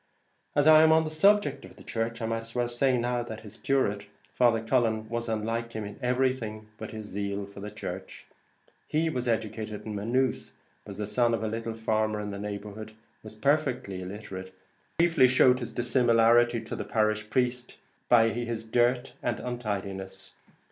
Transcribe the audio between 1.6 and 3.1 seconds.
of the church, I might as well say